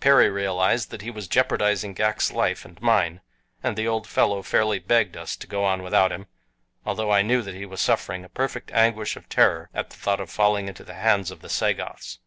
Perry 0.00 0.30
realized 0.30 0.90
that 0.90 1.02
he 1.02 1.10
was 1.10 1.28
jeopardizing 1.28 1.94
Ghak's 1.94 2.32
life 2.32 2.64
and 2.64 2.80
mine 2.80 3.20
and 3.62 3.76
the 3.76 3.86
old 3.86 4.06
fellow 4.08 4.40
fairly 4.40 4.78
begged 4.78 5.18
us 5.18 5.36
to 5.36 5.46
go 5.46 5.66
on 5.66 5.82
without 5.82 6.10
him, 6.10 6.28
although 6.86 7.10
I 7.10 7.20
knew 7.20 7.42
that 7.42 7.54
he 7.54 7.66
was 7.66 7.82
suffering 7.82 8.24
a 8.24 8.30
perfect 8.30 8.70
anguish 8.72 9.16
of 9.16 9.28
terror 9.28 9.68
at 9.74 9.90
the 9.90 9.96
thought 9.96 10.18
of 10.18 10.30
falling 10.30 10.66
into 10.66 10.82
the 10.82 10.94
hands 10.94 11.30
of 11.30 11.42
the 11.42 11.50
Sagoths. 11.50 12.20